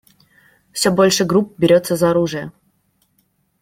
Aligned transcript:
Все 0.71 0.89
больше 0.89 1.25
групп 1.25 1.53
берется 1.59 1.95
за 1.95 2.09
оружие. 2.09 2.51